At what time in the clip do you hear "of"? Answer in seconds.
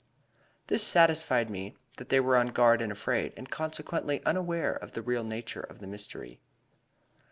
4.73-4.93, 5.61-5.77